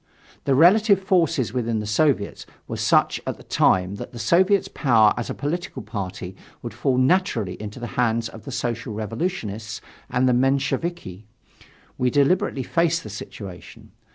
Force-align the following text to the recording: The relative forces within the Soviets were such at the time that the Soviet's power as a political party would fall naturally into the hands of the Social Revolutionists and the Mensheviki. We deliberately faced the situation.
The 0.45 0.55
relative 0.55 0.99
forces 0.99 1.53
within 1.53 1.77
the 1.79 1.85
Soviets 1.85 2.47
were 2.67 2.75
such 2.77 3.21
at 3.27 3.37
the 3.37 3.43
time 3.43 3.97
that 3.97 4.13
the 4.13 4.17
Soviet's 4.17 4.67
power 4.67 5.13
as 5.15 5.29
a 5.29 5.35
political 5.35 5.83
party 5.83 6.35
would 6.63 6.73
fall 6.73 6.97
naturally 6.97 7.53
into 7.61 7.79
the 7.79 7.85
hands 8.01 8.27
of 8.27 8.43
the 8.45 8.51
Social 8.51 8.95
Revolutionists 8.95 9.79
and 10.09 10.27
the 10.27 10.33
Mensheviki. 10.33 11.27
We 11.99 12.09
deliberately 12.09 12.63
faced 12.63 13.03
the 13.03 13.11
situation. 13.11 13.91